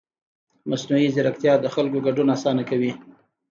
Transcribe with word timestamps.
مصنوعي 0.69 1.07
ځیرکتیا 1.15 1.53
د 1.61 1.65
خلکو 1.75 1.97
ګډون 2.05 2.27
اسانه 2.35 2.63
کوي. 2.69 2.91